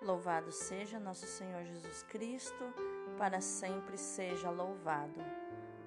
Louvado 0.00 0.52
seja 0.52 1.00
nosso 1.00 1.26
Senhor 1.26 1.64
Jesus 1.64 2.04
Cristo, 2.04 2.72
para 3.18 3.40
sempre 3.40 3.98
seja 3.98 4.48
louvado. 4.48 5.20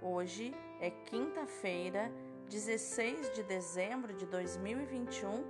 Hoje 0.02 0.54
é 0.82 0.90
quinta-feira, 0.92 2.12
16 2.50 3.32
de 3.32 3.42
dezembro 3.42 4.14
de 4.14 4.26
2021, 4.26 5.46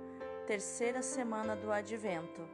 terceira 0.46 1.02
semana 1.02 1.56
do 1.56 1.72
Advento. 1.72 2.48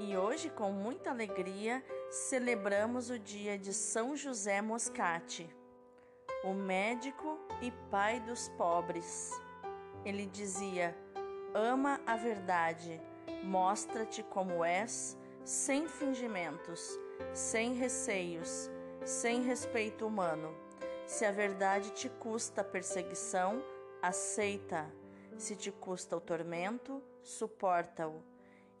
E 0.00 0.16
hoje, 0.16 0.50
com 0.50 0.72
muita 0.72 1.10
alegria, 1.10 1.84
celebramos 2.10 3.08
o 3.08 3.16
dia 3.16 3.56
de 3.56 3.72
São 3.72 4.16
José 4.16 4.60
Moscati, 4.60 5.48
o 6.42 6.52
médico 6.52 7.38
e 7.62 7.70
pai 7.88 8.18
dos 8.18 8.48
pobres. 8.48 9.30
Ele 10.04 10.26
dizia: 10.26 10.92
Ama 11.54 12.00
a 12.04 12.16
verdade 12.16 13.00
Mostra-te 13.42 14.22
como 14.22 14.64
és, 14.64 15.16
sem 15.44 15.86
fingimentos, 15.86 16.98
sem 17.32 17.74
receios, 17.74 18.70
sem 19.04 19.42
respeito 19.42 20.06
humano. 20.06 20.54
Se 21.06 21.24
a 21.24 21.30
verdade 21.30 21.90
te 21.90 22.08
custa 22.08 22.64
perseguição, 22.64 23.62
aceita. 24.00 24.90
Se 25.36 25.54
te 25.54 25.70
custa 25.70 26.16
o 26.16 26.20
tormento, 26.20 27.02
suporta-o. 27.22 28.22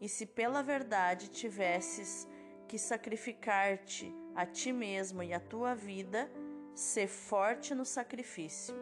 E 0.00 0.08
se 0.08 0.26
pela 0.26 0.62
verdade 0.62 1.28
tivesses 1.28 2.26
que 2.68 2.78
sacrificar-te 2.78 4.14
a 4.34 4.46
ti 4.46 4.72
mesmo 4.72 5.22
e 5.22 5.32
a 5.32 5.40
tua 5.40 5.74
vida, 5.74 6.30
sê 6.74 7.06
forte 7.06 7.74
no 7.74 7.84
sacrifício. 7.84 8.74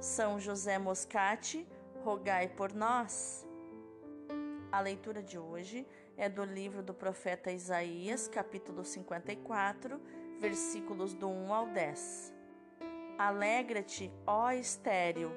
São 0.00 0.40
José 0.40 0.78
Moscati, 0.78 1.66
rogai 2.02 2.48
por 2.48 2.72
nós. 2.72 3.46
A 4.74 4.80
leitura 4.80 5.22
de 5.22 5.38
hoje 5.38 5.86
é 6.16 6.28
do 6.28 6.42
livro 6.42 6.82
do 6.82 6.92
profeta 6.92 7.52
Isaías, 7.52 8.26
capítulo 8.26 8.84
54, 8.84 10.00
versículos 10.40 11.14
do 11.14 11.28
1 11.28 11.54
ao 11.54 11.66
10. 11.68 12.34
Alegra-te, 13.16 14.12
ó 14.26 14.50
estéril, 14.50 15.30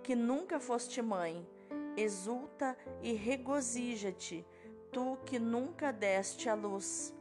que 0.00 0.14
nunca 0.14 0.60
foste 0.60 1.02
mãe, 1.02 1.44
exulta 1.96 2.78
e 3.02 3.14
regozija-te, 3.14 4.46
tu 4.92 5.18
que 5.26 5.40
nunca 5.40 5.92
deste 5.92 6.48
à 6.48 6.54
luz. 6.54 7.12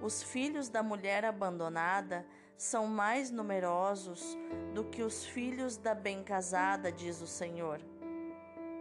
Os 0.00 0.22
filhos 0.22 0.70
da 0.70 0.82
mulher 0.82 1.26
abandonada 1.26 2.24
são 2.56 2.86
mais 2.86 3.30
numerosos 3.30 4.34
do 4.72 4.82
que 4.82 5.02
os 5.02 5.26
filhos 5.26 5.76
da 5.76 5.94
bem 5.94 6.24
casada, 6.24 6.90
diz 6.90 7.20
o 7.20 7.26
Senhor. 7.26 7.82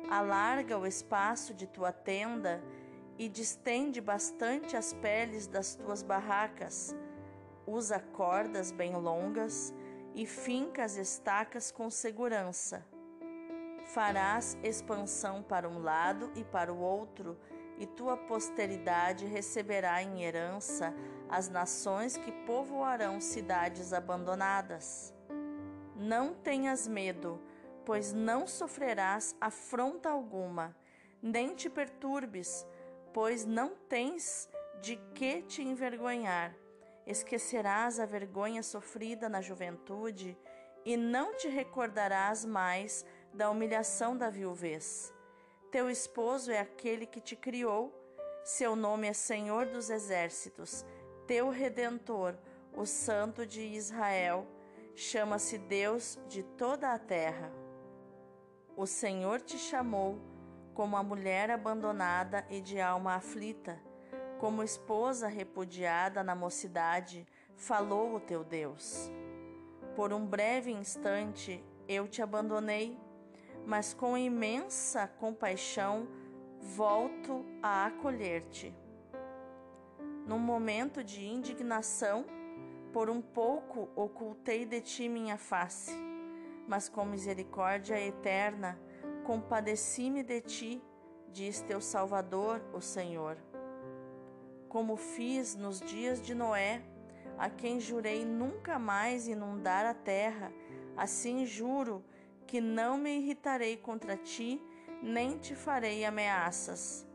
Alarga 0.09 0.77
o 0.77 0.87
espaço 0.87 1.53
de 1.53 1.67
tua 1.67 1.91
tenda 1.91 2.63
e 3.17 3.27
distende 3.27 3.99
bastante 3.99 4.77
as 4.77 4.93
peles 4.93 5.47
das 5.47 5.75
tuas 5.75 6.01
barracas. 6.01 6.95
Usa 7.65 7.99
cordas 7.99 8.71
bem 8.71 8.95
longas 8.95 9.73
e 10.15 10.25
finca 10.25 10.85
as 10.85 10.95
estacas 10.95 11.71
com 11.71 11.89
segurança. 11.89 12.85
Farás 13.87 14.57
expansão 14.63 15.43
para 15.43 15.67
um 15.67 15.79
lado 15.79 16.31
e 16.35 16.43
para 16.43 16.73
o 16.73 16.79
outro, 16.79 17.37
e 17.77 17.85
tua 17.85 18.15
posteridade 18.15 19.25
receberá 19.25 20.01
em 20.01 20.23
herança 20.23 20.93
as 21.29 21.49
nações 21.49 22.15
que 22.17 22.31
povoarão 22.31 23.19
cidades 23.19 23.93
abandonadas. 23.93 25.13
Não 25.95 26.33
tenhas 26.33 26.87
medo 26.87 27.39
pois 27.87 28.11
não 28.11 28.45
sofrerás 28.45 29.33
afronta 29.39 30.09
alguma, 30.09 30.75
nem 31.21 31.55
te 31.55 31.69
perturbes, 31.69 32.67
pois 33.13 33.45
não 33.45 33.77
tens 33.87 34.49
de 34.81 34.97
que 35.15 35.41
te 35.43 35.61
envergonhar. 35.61 36.53
Esquecerás 37.05 37.97
a 37.97 38.05
vergonha 38.05 38.61
sofrida 38.61 39.29
na 39.29 39.39
juventude 39.39 40.37
e 40.83 40.97
não 40.97 41.33
te 41.37 41.47
recordarás 41.47 42.43
mais 42.43 43.05
da 43.33 43.49
humilhação 43.49 44.17
da 44.17 44.29
viuvez. 44.29 45.13
Teu 45.71 45.89
esposo 45.89 46.51
é 46.51 46.59
aquele 46.59 47.05
que 47.05 47.21
te 47.21 47.37
criou, 47.37 47.97
seu 48.43 48.75
nome 48.75 49.07
é 49.07 49.13
Senhor 49.13 49.65
dos 49.67 49.89
Exércitos, 49.89 50.85
teu 51.25 51.47
redentor, 51.47 52.35
o 52.73 52.85
Santo 52.85 53.45
de 53.45 53.61
Israel, 53.61 54.45
chama-se 54.93 55.57
Deus 55.57 56.19
de 56.27 56.43
toda 56.43 56.91
a 56.91 56.99
terra. 56.99 57.65
O 58.77 58.85
Senhor 58.85 59.41
te 59.41 59.57
chamou 59.57 60.19
como 60.75 60.95
a 60.95 61.01
mulher 61.01 61.49
abandonada 61.49 62.45
e 62.47 62.61
de 62.61 62.79
alma 62.79 63.15
aflita, 63.15 63.81
como 64.39 64.61
esposa 64.61 65.27
repudiada 65.27 66.23
na 66.23 66.35
mocidade, 66.35 67.25
falou 67.55 68.13
o 68.13 68.19
teu 68.19 68.43
Deus. 68.43 69.11
Por 69.95 70.13
um 70.13 70.23
breve 70.23 70.69
instante 70.69 71.65
eu 71.87 72.07
te 72.07 72.21
abandonei, 72.21 72.95
mas 73.65 73.95
com 73.95 74.15
imensa 74.15 75.07
compaixão 75.07 76.07
volto 76.61 77.43
a 77.63 77.87
acolher-te. 77.87 78.75
Num 80.27 80.37
momento 80.37 81.03
de 81.03 81.25
indignação, 81.25 82.27
por 82.93 83.09
um 83.09 83.23
pouco 83.23 83.89
ocultei 83.95 84.67
de 84.67 84.81
ti 84.81 85.09
minha 85.09 85.35
face 85.35 86.06
mas 86.67 86.89
com 86.89 87.05
misericórdia 87.05 87.99
eterna, 87.99 88.77
compadeci-me 89.23 90.21
de 90.21 90.41
ti, 90.41 90.83
diz 91.31 91.61
teu 91.61 91.79
Salvador, 91.79 92.61
o 92.73 92.81
Senhor. 92.81 93.37
Como 94.67 94.97
fiz 94.97 95.55
nos 95.55 95.79
dias 95.79 96.21
de 96.21 96.35
Noé, 96.35 96.81
a 97.37 97.49
quem 97.49 97.79
jurei 97.79 98.25
nunca 98.25 98.77
mais 98.77 99.27
inundar 99.27 99.85
a 99.85 99.93
terra, 99.93 100.51
assim 100.97 101.45
juro 101.45 102.03
que 102.45 102.59
não 102.59 102.97
me 102.97 103.17
irritarei 103.17 103.77
contra 103.77 104.17
ti, 104.17 104.61
nem 105.01 105.37
te 105.37 105.55
farei 105.55 106.03
ameaças. 106.03 107.07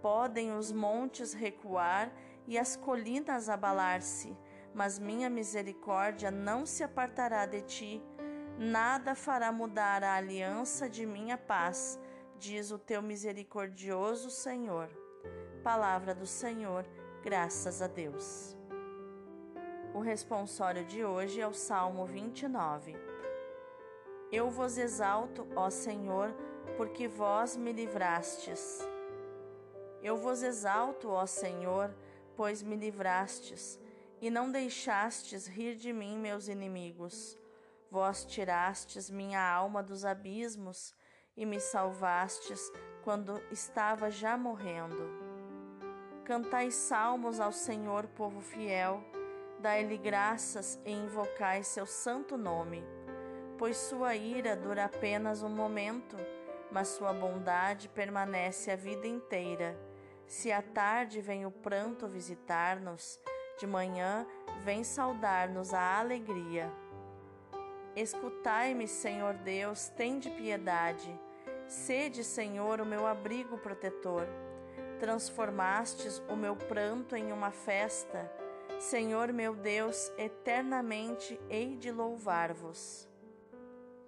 Podem 0.00 0.52
os 0.52 0.70
montes 0.70 1.32
recuar 1.32 2.12
e 2.46 2.58
as 2.58 2.76
colinas 2.76 3.48
abalar-se, 3.48 4.36
mas 4.72 4.98
minha 4.98 5.28
misericórdia 5.28 6.30
não 6.30 6.64
se 6.64 6.84
apartará 6.84 7.46
de 7.46 7.62
ti 7.62 8.02
Nada 8.62 9.14
fará 9.14 9.50
mudar 9.50 10.04
a 10.04 10.16
aliança 10.16 10.86
de 10.86 11.06
minha 11.06 11.38
paz, 11.38 11.98
diz 12.38 12.70
o 12.70 12.78
teu 12.78 13.00
misericordioso 13.00 14.28
Senhor. 14.28 14.90
Palavra 15.64 16.14
do 16.14 16.26
Senhor, 16.26 16.84
graças 17.22 17.80
a 17.80 17.86
Deus. 17.86 18.54
O 19.94 20.00
responsório 20.00 20.84
de 20.84 21.02
hoje 21.02 21.40
é 21.40 21.46
o 21.46 21.54
Salmo 21.54 22.04
29. 22.04 22.94
Eu 24.30 24.50
vos 24.50 24.76
exalto, 24.76 25.48
ó 25.56 25.70
Senhor, 25.70 26.30
porque 26.76 27.08
vós 27.08 27.56
me 27.56 27.72
livrastes. 27.72 28.86
Eu 30.02 30.18
vos 30.18 30.42
exalto, 30.42 31.08
ó 31.08 31.24
Senhor, 31.24 31.94
pois 32.36 32.62
me 32.62 32.76
livrastes, 32.76 33.80
e 34.20 34.28
não 34.28 34.52
deixastes 34.52 35.46
rir 35.46 35.76
de 35.76 35.94
mim 35.94 36.18
meus 36.18 36.46
inimigos. 36.46 37.40
Vós 37.90 38.24
tirastes 38.24 39.10
minha 39.10 39.42
alma 39.42 39.82
dos 39.82 40.04
abismos 40.04 40.94
e 41.36 41.44
me 41.44 41.58
salvastes 41.58 42.70
quando 43.02 43.42
estava 43.50 44.10
já 44.10 44.36
morrendo. 44.36 45.10
Cantai 46.24 46.70
salmos 46.70 47.40
ao 47.40 47.50
Senhor, 47.50 48.06
povo 48.06 48.40
fiel, 48.40 49.02
dai-lhe 49.58 49.98
graças 49.98 50.80
e 50.84 50.92
invocai 50.92 51.64
seu 51.64 51.84
santo 51.84 52.36
nome, 52.36 52.84
pois 53.58 53.76
sua 53.76 54.14
ira 54.14 54.54
dura 54.54 54.84
apenas 54.84 55.42
um 55.42 55.48
momento, 55.48 56.16
mas 56.70 56.88
sua 56.88 57.12
bondade 57.12 57.88
permanece 57.88 58.70
a 58.70 58.76
vida 58.76 59.08
inteira. 59.08 59.76
Se 60.28 60.52
à 60.52 60.62
tarde 60.62 61.20
vem 61.20 61.44
o 61.44 61.50
pranto 61.50 62.06
visitar-nos, 62.06 63.18
de 63.58 63.66
manhã 63.66 64.24
vem 64.62 64.84
saudar-nos 64.84 65.74
a 65.74 65.98
alegria. 65.98 66.72
Escutai-me, 67.96 68.86
Senhor 68.86 69.34
Deus, 69.34 69.88
tende 69.88 70.30
piedade. 70.30 71.18
Sede, 71.66 72.22
Senhor, 72.22 72.80
o 72.80 72.86
meu 72.86 73.06
abrigo 73.06 73.58
protetor. 73.58 74.26
Transformastes 74.98 76.22
o 76.28 76.36
meu 76.36 76.54
pranto 76.54 77.16
em 77.16 77.32
uma 77.32 77.50
festa. 77.50 78.30
Senhor 78.78 79.32
meu 79.32 79.54
Deus, 79.54 80.10
eternamente 80.16 81.38
hei 81.48 81.76
de 81.76 81.90
louvar-vos. 81.90 83.08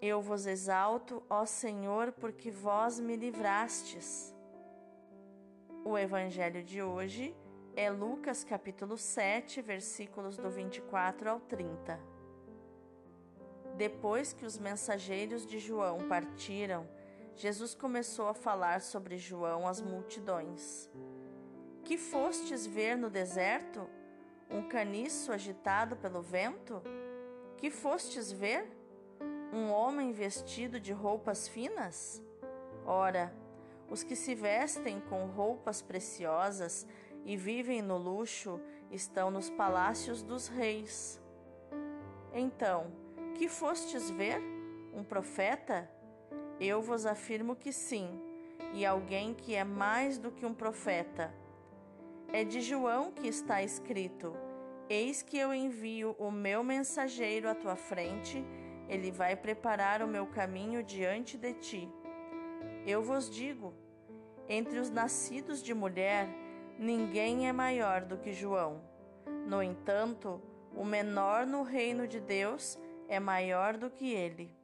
Eu 0.00 0.20
vos 0.20 0.46
exalto, 0.46 1.22
ó 1.28 1.44
Senhor, 1.44 2.12
porque 2.12 2.50
vós 2.50 2.98
me 2.98 3.14
livrastes. 3.14 4.34
O 5.84 5.98
evangelho 5.98 6.62
de 6.62 6.82
hoje 6.82 7.36
é 7.76 7.90
Lucas 7.90 8.44
capítulo 8.44 8.96
7, 8.96 9.60
versículos 9.60 10.36
do 10.36 10.50
24 10.50 11.30
ao 11.30 11.40
30. 11.40 12.11
Depois 13.76 14.32
que 14.32 14.44
os 14.44 14.58
mensageiros 14.58 15.46
de 15.46 15.58
João 15.58 16.08
partiram, 16.08 16.86
Jesus 17.34 17.74
começou 17.74 18.28
a 18.28 18.34
falar 18.34 18.80
sobre 18.80 19.16
João 19.16 19.66
às 19.66 19.80
multidões. 19.80 20.90
Que 21.84 21.96
fostes 21.96 22.66
ver 22.66 22.96
no 22.96 23.10
deserto? 23.10 23.88
Um 24.50 24.68
caniço 24.68 25.32
agitado 25.32 25.96
pelo 25.96 26.20
vento? 26.20 26.82
Que 27.56 27.70
fostes 27.70 28.30
ver? 28.30 28.70
Um 29.52 29.70
homem 29.70 30.12
vestido 30.12 30.78
de 30.78 30.92
roupas 30.92 31.48
finas? 31.48 32.22
Ora, 32.84 33.34
os 33.88 34.02
que 34.02 34.14
se 34.14 34.34
vestem 34.34 35.00
com 35.00 35.26
roupas 35.26 35.82
preciosas 35.82 36.86
e 37.24 37.36
vivem 37.36 37.82
no 37.82 37.96
luxo 37.96 38.60
estão 38.90 39.30
nos 39.30 39.48
palácios 39.50 40.22
dos 40.22 40.48
reis. 40.48 41.20
Então, 42.32 43.01
que 43.42 43.48
fostes 43.48 44.08
ver? 44.08 44.40
Um 44.94 45.02
profeta? 45.02 45.90
Eu 46.60 46.80
vos 46.80 47.04
afirmo 47.04 47.56
que 47.56 47.72
sim, 47.72 48.22
e 48.72 48.86
alguém 48.86 49.34
que 49.34 49.52
é 49.52 49.64
mais 49.64 50.16
do 50.16 50.30
que 50.30 50.46
um 50.46 50.54
profeta. 50.54 51.34
É 52.32 52.44
de 52.44 52.60
João 52.60 53.10
que 53.10 53.26
está 53.26 53.60
escrito: 53.60 54.32
Eis 54.88 55.22
que 55.22 55.36
eu 55.36 55.52
envio 55.52 56.14
o 56.20 56.30
meu 56.30 56.62
mensageiro 56.62 57.48
à 57.48 57.54
tua 57.56 57.74
frente, 57.74 58.44
ele 58.88 59.10
vai 59.10 59.34
preparar 59.34 60.02
o 60.02 60.06
meu 60.06 60.24
caminho 60.28 60.80
diante 60.80 61.36
de 61.36 61.52
ti. 61.54 61.92
Eu 62.86 63.02
vos 63.02 63.28
digo: 63.28 63.74
entre 64.48 64.78
os 64.78 64.88
nascidos 64.88 65.60
de 65.60 65.74
mulher, 65.74 66.28
ninguém 66.78 67.48
é 67.48 67.52
maior 67.52 68.02
do 68.02 68.18
que 68.18 68.32
João. 68.32 68.80
No 69.48 69.60
entanto, 69.60 70.40
o 70.76 70.84
menor 70.84 71.44
no 71.44 71.64
reino 71.64 72.06
de 72.06 72.20
Deus 72.20 72.78
é 73.08 73.18
maior 73.20 73.76
do 73.76 73.90
que 73.90 74.12
ele. 74.12 74.54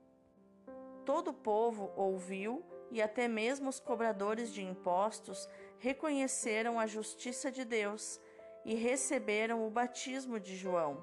Todo 1.05 1.29
o 1.29 1.35
povo 1.35 1.93
ouviu 1.97 2.65
e 2.91 3.03
até 3.03 3.29
mesmo 3.29 3.69
os 3.69 3.81
cobradores 3.81 4.53
de 4.53 4.63
impostos 4.63 5.49
reconheceram 5.79 6.79
a 6.79 6.87
justiça 6.87 7.51
de 7.51 7.65
Deus 7.65 8.21
e 8.65 8.75
receberam 8.75 9.67
o 9.67 9.71
batismo 9.71 10.39
de 10.39 10.57
João. 10.57 11.03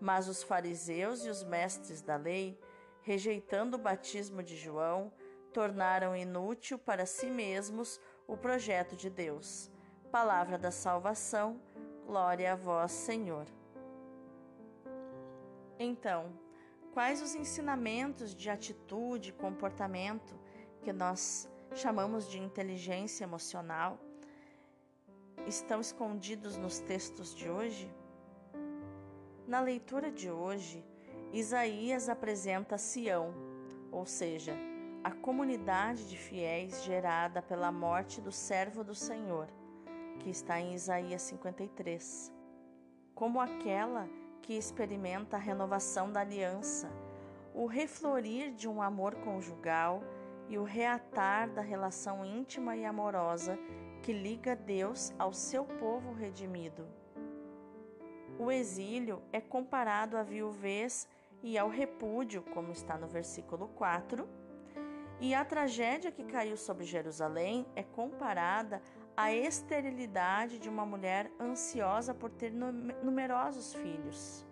Mas 0.00 0.28
os 0.28 0.42
fariseus 0.42 1.24
e 1.24 1.30
os 1.30 1.42
mestres 1.42 2.02
da 2.02 2.16
lei, 2.16 2.58
rejeitando 3.02 3.74
o 3.74 3.78
batismo 3.78 4.42
de 4.42 4.56
João, 4.56 5.12
tornaram 5.52 6.16
inútil 6.16 6.78
para 6.78 7.06
si 7.06 7.26
mesmos 7.26 8.00
o 8.26 8.36
projeto 8.36 8.96
de 8.96 9.08
Deus. 9.08 9.70
Palavra 10.10 10.58
da 10.58 10.70
salvação, 10.70 11.60
glória 12.06 12.52
a 12.52 12.56
vós, 12.56 12.92
Senhor. 12.92 13.46
Então, 15.78 16.32
quais 16.94 17.20
os 17.20 17.34
ensinamentos 17.34 18.32
de 18.36 18.48
atitude, 18.48 19.32
comportamento 19.32 20.38
que 20.80 20.92
nós 20.92 21.50
chamamos 21.74 22.30
de 22.30 22.38
inteligência 22.38 23.24
emocional, 23.24 23.98
estão 25.44 25.80
escondidos 25.80 26.56
nos 26.56 26.78
textos 26.78 27.34
de 27.34 27.50
hoje? 27.50 27.92
Na 29.44 29.60
leitura 29.60 30.08
de 30.08 30.30
hoje, 30.30 30.86
Isaías 31.32 32.08
apresenta 32.08 32.78
Sião, 32.78 33.34
ou 33.90 34.06
seja, 34.06 34.56
a 35.02 35.10
comunidade 35.10 36.08
de 36.08 36.16
fiéis 36.16 36.84
gerada 36.84 37.42
pela 37.42 37.72
morte 37.72 38.20
do 38.20 38.30
servo 38.30 38.84
do 38.84 38.94
Senhor, 38.94 39.48
que 40.20 40.30
está 40.30 40.60
em 40.60 40.74
Isaías 40.74 41.22
53, 41.22 42.32
como 43.16 43.40
aquela 43.40 44.06
que 44.06 44.23
experimenta 44.52 45.36
a 45.36 45.40
renovação 45.40 46.12
da 46.12 46.20
aliança, 46.20 46.90
o 47.54 47.66
reflorir 47.66 48.52
de 48.52 48.68
um 48.68 48.82
amor 48.82 49.14
conjugal 49.16 50.02
e 50.48 50.58
o 50.58 50.64
reatar 50.64 51.50
da 51.50 51.62
relação 51.62 52.24
íntima 52.24 52.76
e 52.76 52.84
amorosa 52.84 53.58
que 54.02 54.12
liga 54.12 54.54
Deus 54.54 55.14
ao 55.18 55.32
seu 55.32 55.64
povo 55.64 56.12
redimido. 56.12 56.86
O 58.38 58.50
exílio 58.50 59.22
é 59.32 59.40
comparado 59.40 60.16
à 60.16 60.22
viuvez 60.22 61.08
e 61.42 61.56
ao 61.56 61.68
repúdio, 61.68 62.42
como 62.52 62.72
está 62.72 62.98
no 62.98 63.06
versículo 63.06 63.68
4, 63.68 64.28
e 65.20 65.32
a 65.34 65.44
tragédia 65.44 66.10
que 66.10 66.24
caiu 66.24 66.56
sobre 66.56 66.84
Jerusalém 66.84 67.66
é 67.74 67.82
comparada 67.82 68.82
à 69.16 69.32
esterilidade 69.32 70.58
de 70.58 70.68
uma 70.68 70.84
mulher 70.84 71.30
ansiosa 71.40 72.12
por 72.12 72.30
ter 72.30 72.52
numerosos 72.52 73.74
filhos. 73.74 74.46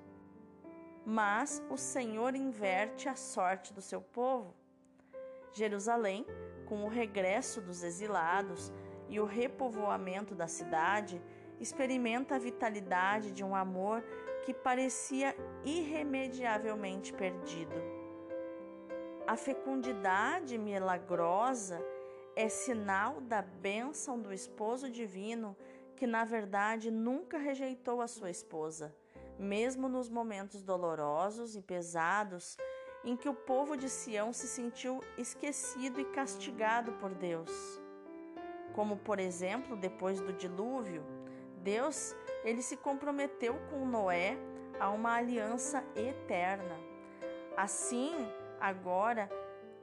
Mas 1.04 1.62
o 1.68 1.76
Senhor 1.76 2.34
inverte 2.34 3.08
a 3.08 3.16
sorte 3.16 3.72
do 3.72 3.82
seu 3.82 4.00
povo 4.00 4.54
Jerusalém, 5.52 6.26
com 6.66 6.84
o 6.84 6.88
regresso 6.88 7.60
dos 7.60 7.82
exilados 7.82 8.72
e 9.08 9.20
o 9.20 9.24
repovoamento 9.24 10.34
da 10.34 10.48
cidade, 10.48 11.20
experimenta 11.60 12.36
a 12.36 12.38
vitalidade 12.38 13.30
de 13.30 13.44
um 13.44 13.54
amor 13.54 14.02
que 14.44 14.54
parecia 14.54 15.36
irremediavelmente 15.64 17.12
perdido. 17.12 17.74
A 19.26 19.36
fecundidade 19.36 20.58
milagrosa 20.58 21.80
é 22.34 22.48
sinal 22.48 23.20
da 23.20 23.42
bênção 23.42 24.18
do 24.18 24.32
esposo 24.32 24.90
divino 24.90 25.56
que, 25.96 26.06
na 26.06 26.24
verdade, 26.24 26.90
nunca 26.90 27.38
rejeitou 27.38 28.00
a 28.00 28.08
sua 28.08 28.30
esposa, 28.30 28.94
mesmo 29.38 29.88
nos 29.88 30.08
momentos 30.08 30.62
dolorosos 30.62 31.54
e 31.54 31.62
pesados 31.62 32.56
em 33.04 33.16
que 33.16 33.28
o 33.28 33.34
povo 33.34 33.76
de 33.76 33.88
Sião 33.88 34.32
se 34.32 34.46
sentiu 34.46 35.02
esquecido 35.18 36.00
e 36.00 36.04
castigado 36.06 36.92
por 36.92 37.14
Deus. 37.14 37.50
Como, 38.74 38.96
por 38.96 39.18
exemplo, 39.18 39.76
depois 39.76 40.20
do 40.20 40.32
dilúvio, 40.32 41.04
Deus, 41.58 42.14
ele 42.44 42.62
se 42.62 42.76
comprometeu 42.76 43.54
com 43.70 43.86
Noé 43.86 44.36
a 44.80 44.90
uma 44.90 45.14
aliança 45.14 45.84
eterna. 45.94 46.76
Assim, 47.56 48.14
agora, 48.60 49.28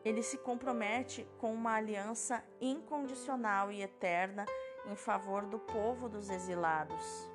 ele 0.04 0.24
se 0.24 0.38
compromete 0.38 1.28
com 1.38 1.54
uma 1.54 1.74
aliança 1.74 2.44
incondicional 2.62 3.72
e 3.72 3.81
eterna 3.81 4.46
em 4.86 4.96
favor 4.96 5.46
do 5.46 5.60
povo 5.60 6.07
dos 6.07 6.30
exilados. 6.30 7.30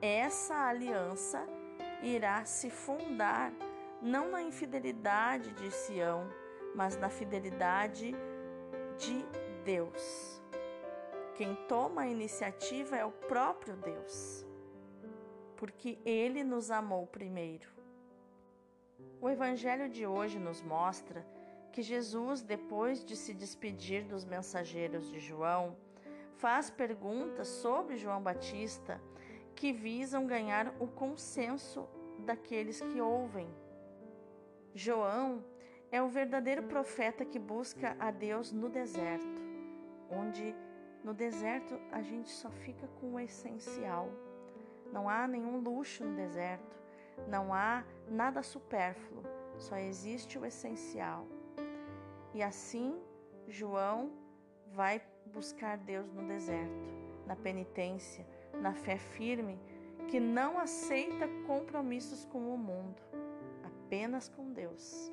Essa 0.00 0.66
aliança 0.66 1.46
irá 2.02 2.44
se 2.44 2.70
fundar 2.70 3.52
não 4.00 4.30
na 4.30 4.42
infidelidade 4.42 5.52
de 5.52 5.70
Sião, 5.70 6.28
mas 6.74 6.96
na 6.96 7.08
fidelidade 7.08 8.12
de 8.98 9.24
Deus. 9.64 10.42
Quem 11.34 11.54
toma 11.68 12.02
a 12.02 12.08
iniciativa 12.08 12.96
é 12.96 13.04
o 13.04 13.12
próprio 13.12 13.76
Deus, 13.76 14.44
porque 15.56 15.98
Ele 16.04 16.42
nos 16.42 16.70
amou 16.70 17.06
primeiro. 17.06 17.68
O 19.20 19.30
Evangelho 19.30 19.88
de 19.88 20.04
hoje 20.04 20.38
nos 20.38 20.60
mostra 20.60 21.24
que 21.72 21.82
Jesus, 21.82 22.42
depois 22.42 23.02
de 23.02 23.16
se 23.16 23.32
despedir 23.32 24.04
dos 24.04 24.24
mensageiros 24.24 25.10
de 25.10 25.18
João, 25.18 25.74
faz 26.36 26.70
perguntas 26.70 27.48
sobre 27.48 27.96
João 27.96 28.22
Batista 28.22 29.00
que 29.54 29.72
visam 29.72 30.26
ganhar 30.26 30.74
o 30.78 30.86
consenso 30.86 31.88
daqueles 32.20 32.80
que 32.80 33.00
ouvem. 33.00 33.48
João 34.74 35.44
é 35.90 36.02
o 36.02 36.08
verdadeiro 36.08 36.62
profeta 36.64 37.24
que 37.24 37.38
busca 37.38 37.96
a 37.98 38.10
Deus 38.10 38.52
no 38.52 38.68
deserto, 38.68 39.40
onde 40.10 40.54
no 41.02 41.14
deserto 41.14 41.78
a 41.90 42.02
gente 42.02 42.30
só 42.30 42.50
fica 42.50 42.86
com 43.00 43.14
o 43.14 43.20
essencial. 43.20 44.10
Não 44.92 45.08
há 45.08 45.26
nenhum 45.26 45.58
luxo 45.58 46.04
no 46.04 46.14
deserto, 46.14 46.76
não 47.26 47.52
há 47.52 47.84
nada 48.08 48.42
supérfluo, 48.42 49.22
só 49.58 49.76
existe 49.76 50.38
o 50.38 50.44
essencial. 50.44 51.26
E 52.34 52.42
assim, 52.42 52.98
João 53.46 54.12
vai 54.72 55.02
buscar 55.26 55.76
Deus 55.76 56.12
no 56.12 56.26
deserto, 56.26 56.90
na 57.26 57.36
penitência, 57.36 58.26
na 58.60 58.74
fé 58.74 58.96
firme, 58.96 59.58
que 60.08 60.18
não 60.18 60.58
aceita 60.58 61.28
compromissos 61.46 62.24
com 62.26 62.54
o 62.54 62.58
mundo 62.58 63.02
apenas 63.64 64.28
com 64.28 64.52
Deus. 64.52 65.12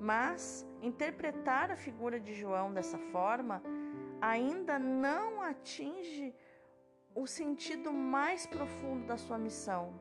Mas 0.00 0.64
interpretar 0.80 1.72
a 1.72 1.76
figura 1.76 2.20
de 2.20 2.32
João 2.32 2.72
dessa 2.72 2.98
forma 2.98 3.60
ainda 4.20 4.78
não 4.78 5.42
atinge 5.42 6.32
o 7.14 7.26
sentido 7.26 7.92
mais 7.92 8.46
profundo 8.46 9.06
da 9.06 9.16
sua 9.16 9.36
missão. 9.36 9.92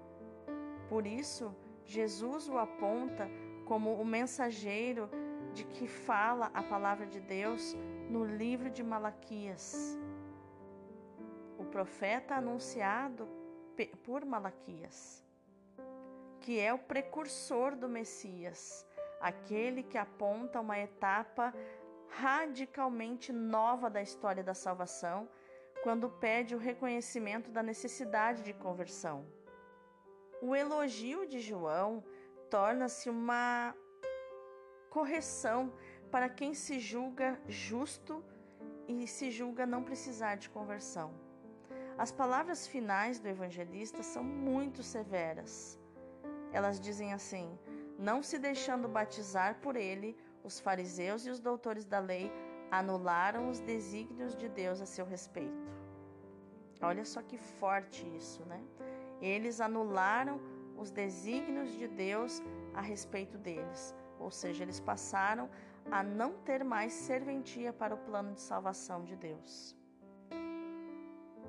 Por 0.88 1.08
isso, 1.08 1.56
Jesus 1.84 2.48
o 2.48 2.60
aponta 2.60 3.28
como 3.66 3.94
o 3.96 4.06
mensageiro 4.06 5.10
de 5.54 5.64
que 5.66 5.88
fala 5.88 6.52
a 6.54 6.64
palavra 6.64 7.06
de 7.06 7.20
Deus 7.20 7.76
no 8.10 8.26
livro 8.26 8.70
de 8.70 8.84
Malaquias. 8.84 9.98
O 11.58 11.66
profeta 11.66 12.36
anunciado 12.36 13.28
por 14.04 14.26
Malaquias 14.26 15.28
que 16.48 16.62
é 16.62 16.74
o 16.74 16.80
precursor 16.80 17.76
do 17.76 17.90
Messias, 17.90 18.88
aquele 19.20 19.84
que 19.84 19.98
aponta 19.98 20.62
uma 20.62 20.80
etapa 20.80 21.54
radicalmente 22.08 23.34
nova 23.34 23.90
da 23.90 24.02
história 24.02 24.42
da 24.42 24.54
salvação, 24.54 25.28
quando 25.84 26.10
pede 26.10 26.56
o 26.56 26.58
reconhecimento 26.58 27.52
da 27.52 27.62
necessidade 27.62 28.44
de 28.44 28.54
conversão. 28.54 29.26
O 30.42 30.56
elogio 30.56 31.28
de 31.28 31.42
João 31.42 32.02
torna-se 32.50 33.10
uma 33.10 33.76
correção 34.98 35.72
para 36.10 36.28
quem 36.28 36.56
se 36.56 36.80
julga 36.80 37.40
justo 37.48 38.14
e 38.88 39.06
se 39.16 39.30
julga 39.30 39.64
não 39.74 39.84
precisar 39.84 40.36
de 40.44 40.50
conversão. 40.50 41.10
As 42.04 42.12
palavras 42.12 42.66
finais 42.66 43.20
do 43.20 43.28
evangelista 43.28 44.02
são 44.02 44.24
muito 44.24 44.82
severas. 44.82 45.80
Elas 46.52 46.80
dizem 46.80 47.14
assim: 47.14 47.48
Não 48.10 48.24
se 48.24 48.40
deixando 48.40 48.88
batizar 48.88 49.60
por 49.66 49.76
ele, 49.76 50.18
os 50.44 50.60
fariseus 50.60 51.28
e 51.28 51.30
os 51.30 51.40
doutores 51.40 51.86
da 51.86 52.00
lei 52.00 52.32
anularam 52.72 53.50
os 53.52 53.60
desígnios 53.60 54.36
de 54.36 54.50
Deus 54.50 54.82
a 54.82 54.88
seu 54.88 55.06
respeito. 55.06 55.72
Olha 56.82 57.06
só 57.06 57.22
que 57.22 57.38
forte 57.38 58.02
isso, 58.16 58.44
né? 58.46 58.62
Eles 59.22 59.62
anularam 59.62 60.42
os 60.76 60.90
desígnios 60.90 61.72
de 61.78 61.88
Deus 61.88 62.42
a 62.74 62.82
respeito 62.82 63.38
deles, 63.38 63.96
ou 64.20 64.32
seja, 64.32 64.64
eles 64.64 64.80
passaram 64.80 65.50
a 65.92 66.04
não 66.04 66.34
ter 66.34 66.64
mais 66.64 66.94
serventia 66.94 67.72
para 67.72 67.96
o 67.96 67.98
plano 67.98 68.34
de 68.34 68.42
salvação 68.42 69.04
de 69.04 69.16
Deus. 69.16 69.76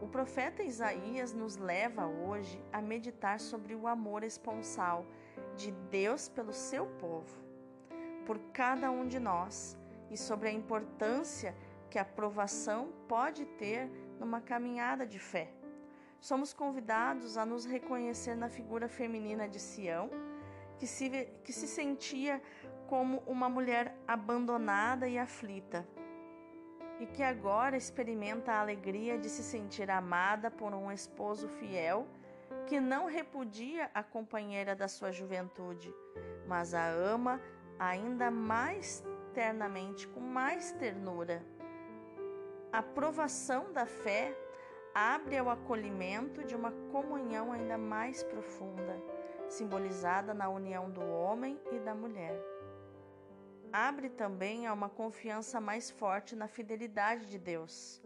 O 0.00 0.06
profeta 0.06 0.62
Isaías 0.62 1.32
nos 1.32 1.56
leva 1.56 2.06
hoje 2.06 2.62
a 2.72 2.80
meditar 2.80 3.40
sobre 3.40 3.74
o 3.74 3.88
amor 3.88 4.22
esponsal 4.22 5.04
de 5.56 5.72
Deus 5.90 6.28
pelo 6.28 6.52
seu 6.52 6.86
povo, 6.86 7.36
por 8.24 8.38
cada 8.52 8.90
um 8.92 9.08
de 9.08 9.18
nós, 9.18 9.76
e 10.10 10.16
sobre 10.16 10.48
a 10.48 10.52
importância 10.52 11.54
que 11.90 11.98
a 11.98 12.04
provação 12.04 12.92
pode 13.08 13.44
ter 13.44 13.90
numa 14.20 14.40
caminhada 14.40 15.06
de 15.06 15.18
fé. 15.18 15.52
Somos 16.20 16.52
convidados 16.52 17.36
a 17.36 17.44
nos 17.44 17.64
reconhecer 17.64 18.34
na 18.34 18.48
figura 18.48 18.88
feminina 18.88 19.48
de 19.48 19.60
Sião, 19.60 20.10
que 20.78 20.86
se, 20.86 21.10
que 21.44 21.52
se 21.52 21.66
sentia 21.66 22.40
como 22.86 23.22
uma 23.26 23.48
mulher 23.48 23.94
abandonada 24.06 25.06
e 25.06 25.18
aflita, 25.18 25.86
e 26.98 27.06
que 27.06 27.22
agora 27.22 27.76
experimenta 27.76 28.52
a 28.52 28.60
alegria 28.60 29.18
de 29.18 29.28
se 29.28 29.42
sentir 29.42 29.90
amada 29.90 30.50
por 30.50 30.72
um 30.74 30.90
esposo 30.90 31.48
fiel 31.48 32.06
que 32.66 32.80
não 32.80 33.06
repudia 33.06 33.90
a 33.94 34.02
companheira 34.02 34.74
da 34.74 34.88
sua 34.88 35.12
juventude, 35.12 35.94
mas 36.46 36.74
a 36.74 36.88
ama 36.88 37.40
ainda 37.78 38.30
mais 38.30 39.04
ternamente, 39.32 40.08
com 40.08 40.20
mais 40.20 40.72
ternura. 40.72 41.42
A 42.72 42.82
provação 42.82 43.72
da 43.72 43.86
fé 43.86 44.36
abre 44.94 45.38
ao 45.38 45.48
acolhimento 45.48 46.42
de 46.44 46.56
uma 46.56 46.72
comunhão 46.90 47.52
ainda 47.52 47.78
mais 47.78 48.22
profunda, 48.22 49.00
simbolizada 49.48 50.32
na 50.34 50.48
união 50.48 50.90
do 50.90 51.00
homem 51.00 51.60
e 51.72 51.78
da 51.80 51.94
mulher. 51.94 52.38
Abre 53.72 54.08
também 54.08 54.66
a 54.66 54.72
uma 54.72 54.88
confiança 54.88 55.60
mais 55.60 55.90
forte 55.90 56.34
na 56.34 56.48
fidelidade 56.48 57.26
de 57.26 57.38
Deus. 57.38 58.02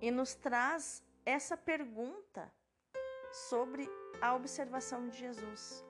E 0.00 0.10
nos 0.10 0.34
traz 0.34 1.02
essa 1.24 1.56
pergunta 1.56 2.50
sobre 3.32 3.88
a 4.20 4.34
observação 4.34 5.08
de 5.08 5.18
Jesus. 5.18 5.84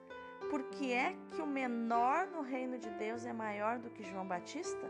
Por 0.49 0.63
que 0.63 0.93
é 0.93 1.15
que 1.31 1.41
o 1.41 1.47
menor 1.47 2.27
no 2.27 2.41
reino 2.41 2.77
de 2.77 2.89
Deus 2.91 3.25
é 3.25 3.33
maior 3.33 3.79
do 3.79 3.89
que 3.89 4.03
João 4.03 4.27
Batista? 4.27 4.87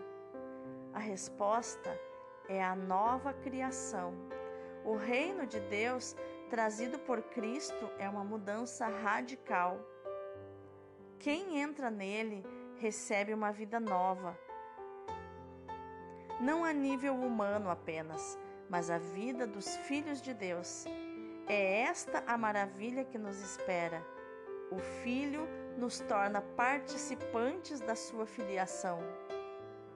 A 0.93 1.00
resposta 1.00 2.00
é 2.47 2.63
a 2.63 2.75
nova 2.75 3.33
criação. 3.33 4.13
O 4.86 4.95
reino 4.95 5.45
de 5.45 5.59
Deus 5.59 6.15
trazido 6.49 6.97
por 6.99 7.21
Cristo 7.21 7.89
é 7.99 8.09
uma 8.09 8.23
mudança 8.23 8.87
radical. 8.87 9.79
Quem 11.19 11.59
entra 11.59 11.91
nele 11.91 12.45
recebe 12.77 13.33
uma 13.33 13.51
vida 13.51 13.79
nova. 13.79 14.37
Não 16.39 16.63
a 16.63 16.71
nível 16.71 17.15
humano 17.15 17.69
apenas, 17.69 18.37
mas 18.69 18.89
a 18.89 18.97
vida 18.97 19.45
dos 19.45 19.75
filhos 19.77 20.21
de 20.21 20.33
Deus. 20.33 20.85
É 21.47 21.81
esta 21.81 22.23
a 22.27 22.37
maravilha 22.37 23.03
que 23.03 23.17
nos 23.17 23.39
espera. 23.41 24.05
O 24.71 24.77
Filho 24.77 25.47
nos 25.77 25.99
torna 25.99 26.41
participantes 26.41 27.79
da 27.79 27.95
sua 27.95 28.25
filiação. 28.25 28.99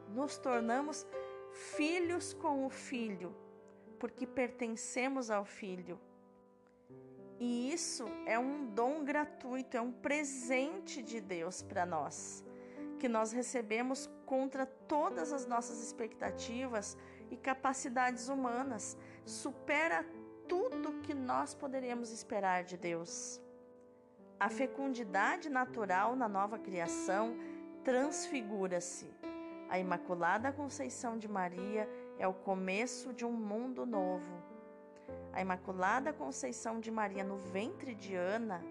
Nos 0.09 0.37
tornamos 0.37 1.05
filhos 1.51 2.33
com 2.33 2.65
o 2.65 2.69
Filho, 2.69 3.35
porque 3.99 4.25
pertencemos 4.25 5.29
ao 5.29 5.45
Filho. 5.45 5.99
E 7.39 7.73
isso 7.73 8.05
é 8.25 8.37
um 8.37 8.67
dom 8.67 9.03
gratuito, 9.03 9.75
é 9.75 9.81
um 9.81 9.91
presente 9.91 11.01
de 11.01 11.19
Deus 11.19 11.61
para 11.61 11.85
nós, 11.85 12.45
que 12.99 13.09
nós 13.09 13.31
recebemos 13.31 14.09
contra 14.25 14.65
todas 14.65 15.33
as 15.33 15.45
nossas 15.45 15.81
expectativas 15.81 16.95
e 17.31 17.35
capacidades 17.35 18.29
humanas, 18.29 18.95
supera 19.25 20.05
tudo 20.47 20.99
que 21.01 21.13
nós 21.13 21.53
poderíamos 21.53 22.11
esperar 22.11 22.63
de 22.63 22.77
Deus. 22.77 23.41
A 24.39 24.49
fecundidade 24.49 25.49
natural 25.49 26.15
na 26.15 26.27
nova 26.27 26.59
criação 26.59 27.35
transfigura-se 27.83 29.09
a 29.71 29.79
Imaculada 29.79 30.51
Conceição 30.51 31.17
de 31.17 31.29
Maria 31.29 31.87
é 32.19 32.27
o 32.27 32.33
começo 32.33 33.13
de 33.13 33.23
um 33.23 33.31
mundo 33.31 33.85
novo. 33.85 34.50
A 35.33 35.41
Imaculada 35.41 36.11
Conceição 36.11 36.79
de 36.79 36.91
Maria 36.91 37.23
no 37.23 37.37
ventre 37.37 37.95
de 37.95 38.15
Ana 38.15 38.63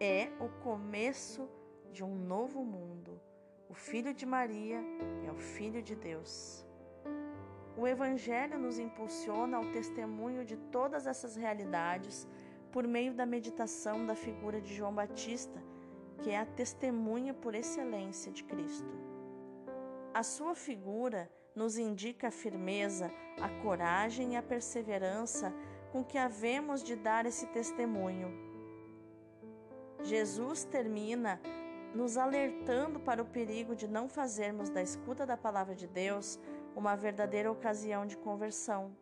é 0.00 0.30
o 0.40 0.48
começo 0.62 1.48
de 1.92 2.02
um 2.02 2.14
novo 2.14 2.64
mundo. 2.64 3.20
O 3.68 3.74
Filho 3.74 4.12
de 4.12 4.26
Maria 4.26 4.80
é 5.26 5.30
o 5.30 5.38
Filho 5.38 5.82
de 5.82 5.94
Deus. 5.94 6.66
O 7.76 7.86
Evangelho 7.86 8.58
nos 8.58 8.78
impulsiona 8.78 9.56
ao 9.56 9.64
testemunho 9.72 10.44
de 10.44 10.56
todas 10.56 11.06
essas 11.06 11.36
realidades 11.36 12.26
por 12.70 12.86
meio 12.86 13.14
da 13.14 13.24
meditação 13.24 14.06
da 14.06 14.14
figura 14.14 14.60
de 14.60 14.74
João 14.74 14.94
Batista, 14.94 15.62
que 16.22 16.30
é 16.30 16.38
a 16.38 16.46
testemunha 16.46 17.34
por 17.34 17.54
excelência 17.54 18.30
de 18.32 18.44
Cristo. 18.44 18.92
A 20.12 20.22
sua 20.22 20.54
figura 20.54 21.30
nos 21.54 21.76
indica 21.76 22.28
a 22.28 22.30
firmeza, 22.30 23.10
a 23.40 23.48
coragem 23.62 24.34
e 24.34 24.36
a 24.36 24.42
perseverança 24.42 25.52
com 25.90 26.02
que 26.04 26.18
havemos 26.18 26.82
de 26.82 26.96
dar 26.96 27.26
esse 27.26 27.46
testemunho. 27.48 28.32
Jesus 30.02 30.64
termina 30.64 31.40
nos 31.94 32.16
alertando 32.16 32.98
para 32.98 33.22
o 33.22 33.26
perigo 33.26 33.76
de 33.76 33.86
não 33.86 34.08
fazermos 34.08 34.70
da 34.70 34.82
escuta 34.82 35.26
da 35.26 35.36
palavra 35.36 35.74
de 35.74 35.86
Deus 35.86 36.38
uma 36.74 36.96
verdadeira 36.96 37.52
ocasião 37.52 38.06
de 38.06 38.16
conversão. 38.16 38.96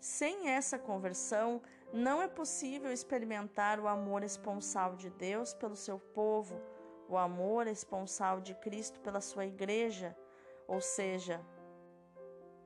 Sem 0.00 0.48
essa 0.48 0.78
conversão, 0.78 1.62
não 1.92 2.20
é 2.20 2.26
possível 2.26 2.90
experimentar 2.90 3.78
o 3.78 3.86
amor 3.86 4.24
esponsal 4.24 4.96
de 4.96 5.08
Deus 5.10 5.54
pelo 5.54 5.76
seu 5.76 5.98
povo 5.98 6.60
o 7.12 7.18
amor 7.18 7.66
esponsal 7.66 8.40
de 8.40 8.54
Cristo 8.54 8.98
pela 9.00 9.20
sua 9.20 9.44
igreja, 9.44 10.16
ou 10.66 10.80
seja, 10.80 11.44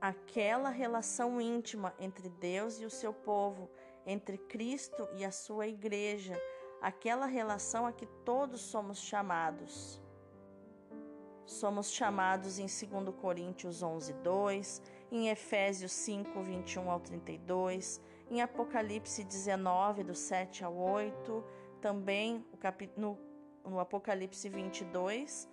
aquela 0.08 0.70
relação 0.70 1.40
íntima 1.40 1.94
entre 1.98 2.28
Deus 2.28 2.80
e 2.80 2.84
o 2.84 2.90
seu 2.90 3.12
povo, 3.12 3.70
entre 4.06 4.38
Cristo 4.38 5.08
e 5.16 5.25
a 5.25 5.30
sua 5.30 5.66
igreja, 5.66 6.40
aquela 6.80 7.26
relação 7.26 7.86
a 7.86 7.92
que 7.92 8.06
todos 8.25 8.60
somos 8.60 8.98
chamados. 8.98 10.00
Somos 11.44 11.90
chamados 11.90 12.58
em 12.58 12.66
2 12.66 13.14
Coríntios 13.16 13.82
11, 13.82 14.12
2, 14.14 14.82
em 15.10 15.28
Efésios 15.28 15.92
5, 15.92 16.42
21 16.42 16.90
ao 16.90 17.00
32, 17.00 18.00
em 18.30 18.42
Apocalipse 18.42 19.25
19, 19.25 20.04
do 20.04 20.14
7 20.14 20.64
ao 20.64 20.76
8, 20.76 21.44
também 21.80 22.44
no 22.96 23.18
no 23.66 23.80
Apocalipse 23.80 24.48
22, 24.48 25.48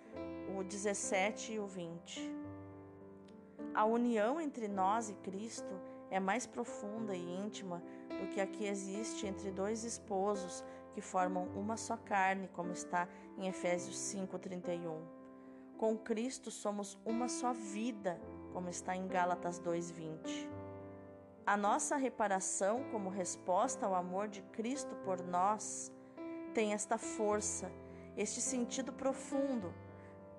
o 0.55 0.63
17 0.63 1.53
e 1.53 1.59
o 1.59 1.65
20. 1.65 2.42
A 3.73 3.85
união 3.85 4.39
entre 4.39 4.67
nós 4.67 5.09
e 5.09 5.13
Cristo 5.15 5.73
é 6.11 6.19
mais 6.19 6.45
profunda 6.45 7.15
e 7.15 7.37
íntima 7.37 7.81
do 8.07 8.27
que 8.27 8.39
a 8.39 8.45
que 8.45 8.65
existe 8.65 9.25
entre 9.25 9.51
dois 9.51 9.83
esposos 9.83 10.63
que 10.93 11.01
formam 11.01 11.47
uma 11.55 11.75
só 11.75 11.97
carne, 11.97 12.47
como 12.53 12.71
está 12.71 13.07
em 13.37 13.47
Efésios 13.47 13.97
5:31. 13.97 15.01
Com 15.77 15.97
Cristo 15.97 16.51
somos 16.51 16.99
uma 17.03 17.27
só 17.27 17.51
vida, 17.51 18.21
como 18.53 18.69
está 18.69 18.95
em 18.95 19.07
Gálatas 19.07 19.59
2:20. 19.59 20.47
A 21.45 21.57
nossa 21.57 21.95
reparação 21.95 22.83
como 22.91 23.09
resposta 23.09 23.85
ao 23.85 23.95
amor 23.95 24.27
de 24.27 24.41
Cristo 24.43 24.95
por 25.03 25.21
nós 25.21 25.91
tem 26.53 26.73
esta 26.73 26.97
força 26.97 27.71
este 28.15 28.39
sentido 28.41 28.93
profundo, 28.93 29.73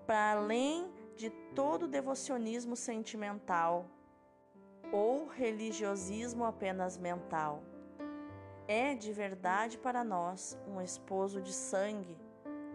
para 0.07 0.33
além 0.33 0.93
de 1.17 1.31
todo 1.55 1.89
devocionismo 1.89 2.77
sentimental. 2.77 3.87
ou 4.93 5.27
religiosismo 5.27 6.45
apenas 6.45 6.97
mental. 6.97 7.63
É 8.69 8.95
de 8.95 9.13
verdade 9.13 9.77
para 9.77 10.05
nós 10.05 10.57
um 10.69 10.81
esposo 10.81 11.41
de 11.41 11.53
sangue. 11.53 12.17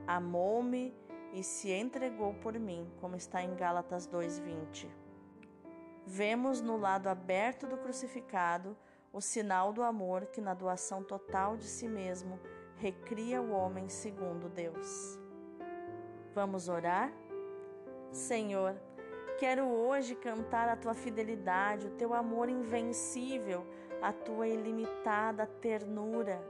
Amou-me 0.06 0.94
e 1.32 1.44
se 1.44 1.72
entregou 1.72 2.34
por 2.34 2.60
mim, 2.60 2.92
como 3.00 3.16
está 3.16 3.42
em 3.42 3.56
Gálatas 3.56 4.06
2:20. 4.06 4.90
Vemos 6.06 6.62
no 6.62 6.76
lado 6.76 7.08
aberto 7.08 7.68
do 7.68 7.78
crucificado 7.78 8.76
o 9.14 9.22
sinal 9.22 9.72
do 9.72 9.84
amor 9.84 10.26
que 10.26 10.42
na 10.42 10.54
doação 10.54 11.04
total 11.04 11.56
de 11.56 11.66
si 11.66 11.88
mesmo 11.88 12.40
recria 12.78 13.42
o 13.42 13.52
homem 13.52 13.88
segundo 13.88 14.50
Deus. 14.50 15.18
Vamos 16.34 16.68
orar? 16.68 17.12
Senhor, 18.12 18.76
quero 19.38 19.68
hoje 19.68 20.16
cantar 20.16 20.68
a 20.68 20.76
tua 20.76 20.94
fidelidade, 20.94 21.88
o 21.88 21.92
teu 21.92 22.14
amor 22.14 22.50
invencível, 22.50 23.66
a 24.02 24.12
tua 24.12 24.48
ilimitada 24.48 25.46
ternura. 25.46 26.42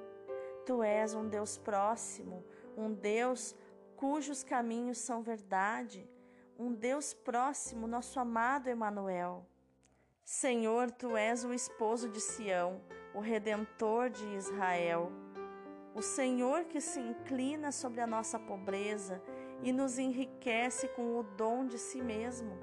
Tu 0.66 0.82
és 0.82 1.14
um 1.14 1.28
Deus 1.28 1.58
próximo, 1.58 2.44
um 2.78 2.94
Deus 2.94 3.56
cujos 3.96 4.44
caminhos 4.44 4.98
são 4.98 5.22
verdade, 5.22 6.10
um 6.58 6.74
Deus 6.74 7.14
próximo, 7.14 7.88
nosso 7.88 8.20
amado 8.20 8.68
Emanuel. 8.68 9.46
Senhor, 10.24 10.92
tu 10.92 11.18
és 11.18 11.44
o 11.44 11.54
esposo 11.54 12.08
de 12.08 12.22
Sião, 12.22 12.82
o 13.14 13.20
redentor 13.20 14.10
de 14.10 14.26
Israel. 14.36 15.12
O 15.96 16.02
Senhor 16.02 16.66
que 16.66 16.80
se 16.80 17.00
inclina 17.00 17.72
sobre 17.72 18.00
a 18.00 18.08
nossa 18.08 18.38
pobreza 18.40 19.22
e 19.64 19.72
nos 19.72 19.98
enriquece 19.98 20.88
com 20.90 21.18
o 21.18 21.24
dom 21.24 21.66
de 21.66 21.78
si 21.78 22.02
mesmo. 22.02 22.58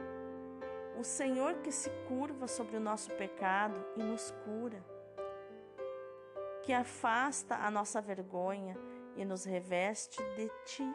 O 0.98 1.04
Senhor 1.04 1.54
que 1.56 1.70
se 1.70 1.90
curva 2.08 2.46
sobre 2.46 2.76
o 2.76 2.80
nosso 2.80 3.10
pecado 3.12 3.84
e 3.96 4.02
nos 4.02 4.30
cura. 4.44 4.84
Que 6.62 6.72
afasta 6.72 7.56
a 7.56 7.70
nossa 7.70 8.00
vergonha 8.00 8.76
e 9.14 9.24
nos 9.24 9.44
reveste 9.44 10.22
de 10.34 10.50
ti 10.64 10.94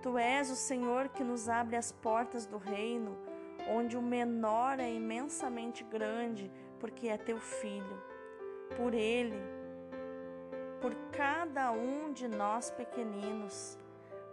Tu 0.00 0.16
és 0.16 0.48
o 0.48 0.54
Senhor 0.54 1.08
que 1.08 1.24
nos 1.24 1.48
abre 1.48 1.76
as 1.76 1.90
portas 1.90 2.46
do 2.46 2.56
reino, 2.56 3.18
onde 3.68 3.96
o 3.96 4.02
menor 4.02 4.78
é 4.78 4.92
imensamente 4.92 5.82
grande, 5.82 6.50
porque 6.78 7.08
é 7.08 7.16
teu 7.16 7.38
filho. 7.38 8.00
Por 8.76 8.94
ele, 8.94 9.36
por 10.80 10.94
cada 11.10 11.72
um 11.72 12.12
de 12.12 12.28
nós 12.28 12.70
pequeninos, 12.70 13.76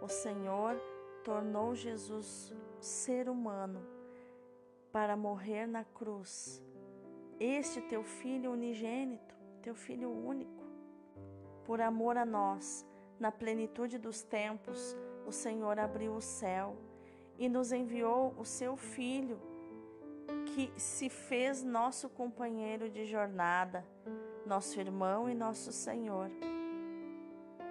o 0.00 0.08
Senhor 0.08 0.80
tornou 1.24 1.74
Jesus 1.74 2.54
ser 2.80 3.28
humano 3.28 3.84
para 4.92 5.16
morrer 5.16 5.66
na 5.66 5.84
cruz. 5.84 6.62
Este 7.38 7.80
teu 7.82 8.02
filho 8.02 8.52
unigênito, 8.52 9.34
teu 9.60 9.74
filho 9.74 10.10
único, 10.10 10.64
por 11.64 11.80
amor 11.80 12.16
a 12.16 12.24
nós, 12.24 12.86
na 13.18 13.32
plenitude 13.32 13.98
dos 13.98 14.22
tempos, 14.22 14.96
o 15.26 15.32
Senhor 15.32 15.78
abriu 15.78 16.14
o 16.14 16.20
céu 16.20 16.76
e 17.38 17.48
nos 17.48 17.72
enviou 17.72 18.34
o 18.38 18.44
seu 18.44 18.76
Filho, 18.76 19.38
que 20.46 20.72
se 20.80 21.08
fez 21.08 21.62
nosso 21.62 22.08
companheiro 22.08 22.88
de 22.88 23.04
jornada, 23.04 23.84
nosso 24.46 24.80
irmão 24.80 25.28
e 25.28 25.34
nosso 25.34 25.72
Senhor. 25.72 26.30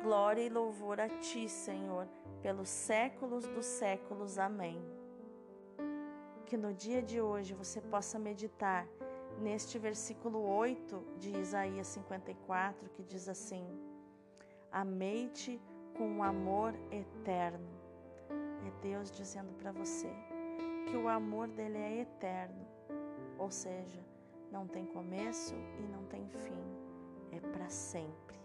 Glória 0.06 0.44
e 0.44 0.50
louvor 0.50 1.00
a 1.00 1.10
Ti, 1.10 1.50
Senhor, 1.50 2.08
pelos 2.40 2.70
séculos 2.70 3.48
dos 3.48 3.66
séculos. 3.66 4.38
Amém. 4.38 4.80
Que 6.46 6.56
no 6.56 6.72
dia 6.72 7.02
de 7.02 7.20
hoje 7.20 7.56
você 7.56 7.82
possa 7.82 8.20
meditar 8.20 8.88
neste 9.42 9.80
versículo 9.80 10.48
8 10.48 11.04
de 11.18 11.36
Isaías 11.36 11.88
54, 11.88 12.88
que 12.92 13.02
diz 13.02 13.28
assim: 13.28 13.68
Amei-te 14.72 15.60
com 15.98 16.08
um 16.08 16.22
amor 16.22 16.76
eterno. 16.92 17.68
É 18.30 18.82
Deus 18.84 19.10
dizendo 19.10 19.56
para 19.56 19.72
você 19.72 20.12
que 20.86 20.96
o 20.96 21.10
amor 21.10 21.48
dele 21.48 21.80
é 21.80 22.02
eterno, 22.02 22.64
ou 23.40 23.50
seja, 23.50 24.06
não 24.52 24.68
tem 24.68 24.86
começo 24.86 25.56
e 25.80 25.88
não 25.88 26.06
tem 26.06 26.30
fim, 26.30 26.64
é 27.32 27.40
para 27.40 27.70
sempre. 27.70 28.45